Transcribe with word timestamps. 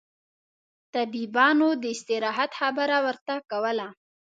طبيبانو 0.95 1.67
داستراحت 1.83 2.51
خبره 2.59 2.97
ورته 3.05 3.33
کوله. 3.51 3.87